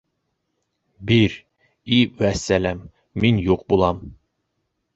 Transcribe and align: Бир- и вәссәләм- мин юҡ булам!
Бир- 1.11 1.35
и 1.97 2.01
вәссәләм- 2.23 2.83
мин 3.25 3.41
юҡ 3.53 3.65
булам! 3.75 4.03